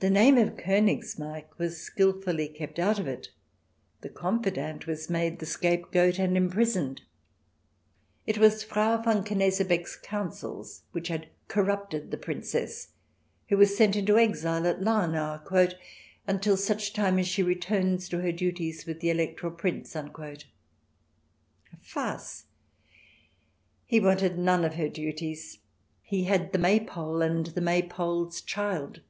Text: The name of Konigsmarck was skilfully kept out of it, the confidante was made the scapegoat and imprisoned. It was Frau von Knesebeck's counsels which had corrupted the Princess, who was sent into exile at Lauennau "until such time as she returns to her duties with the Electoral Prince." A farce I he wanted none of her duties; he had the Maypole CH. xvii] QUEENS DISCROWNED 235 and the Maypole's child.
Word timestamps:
The 0.00 0.10
name 0.10 0.36
of 0.36 0.56
Konigsmarck 0.58 1.56
was 1.58 1.80
skilfully 1.80 2.48
kept 2.48 2.78
out 2.78 2.98
of 2.98 3.08
it, 3.08 3.30
the 4.02 4.10
confidante 4.10 4.86
was 4.86 5.08
made 5.08 5.38
the 5.38 5.46
scapegoat 5.46 6.18
and 6.18 6.36
imprisoned. 6.36 7.02
It 8.26 8.36
was 8.36 8.62
Frau 8.64 9.00
von 9.00 9.24
Knesebeck's 9.24 9.96
counsels 9.96 10.82
which 10.92 11.08
had 11.08 11.28
corrupted 11.48 12.10
the 12.10 12.18
Princess, 12.18 12.88
who 13.48 13.56
was 13.56 13.74
sent 13.78 13.96
into 13.96 14.18
exile 14.18 14.66
at 14.66 14.82
Lauennau 14.82 15.40
"until 16.26 16.56
such 16.58 16.92
time 16.92 17.18
as 17.18 17.28
she 17.28 17.42
returns 17.42 18.06
to 18.10 18.20
her 18.20 18.32
duties 18.32 18.84
with 18.84 19.00
the 19.00 19.08
Electoral 19.10 19.52
Prince." 19.54 19.94
A 19.96 20.36
farce 21.80 22.44
I 22.44 23.00
he 23.86 24.00
wanted 24.00 24.36
none 24.38 24.66
of 24.66 24.74
her 24.74 24.88
duties; 24.90 25.60
he 26.02 26.24
had 26.24 26.52
the 26.52 26.58
Maypole 26.58 27.20
CH. 27.20 27.22
xvii] 27.22 27.28
QUEENS 27.28 27.44
DISCROWNED 27.44 27.44
235 27.46 27.46
and 27.46 27.46
the 27.54 27.60
Maypole's 27.62 28.40
child. 28.42 29.00